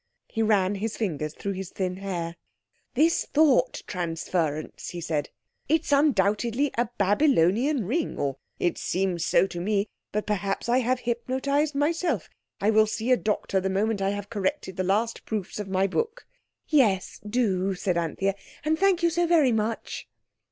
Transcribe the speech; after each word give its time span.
He 0.27 0.41
ran 0.41 0.73
his 0.73 0.97
fingers 0.97 1.35
through 1.35 1.51
his 1.51 1.69
thin 1.69 1.97
hair. 1.97 2.35
"This 2.95 3.23
thought 3.23 3.83
transference!" 3.85 4.89
he 4.89 4.99
said. 4.99 5.29
"It's 5.69 5.91
undoubtedly 5.91 6.71
a 6.75 6.89
Babylonian 6.97 7.85
ring—or 7.85 8.37
it 8.57 8.79
seems 8.79 9.23
so 9.23 9.45
to 9.45 9.59
me. 9.61 9.89
But 10.11 10.25
perhaps 10.25 10.67
I 10.67 10.79
have 10.79 11.01
hypnotized 11.01 11.75
myself. 11.75 12.29
I 12.59 12.71
will 12.71 12.87
see 12.87 13.11
a 13.11 13.15
doctor 13.15 13.59
the 13.59 13.69
moment 13.69 14.01
I 14.01 14.09
have 14.09 14.31
corrected 14.31 14.75
the 14.75 14.83
last 14.83 15.23
proofs 15.27 15.59
of 15.59 15.67
my 15.67 15.85
book." 15.85 16.25
"Yes, 16.67 17.19
do!" 17.23 17.75
said 17.75 17.95
Anthea, 17.95 18.33
"and 18.65 18.79
thank 18.79 19.03
you 19.03 19.11
so 19.11 19.27
very 19.27 19.51
much." 19.51 20.09